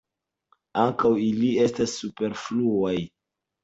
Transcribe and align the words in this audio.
Ankaŭ 0.85 1.13
ili 1.27 1.53
estas 1.69 1.97
superfluaj. 2.01 3.01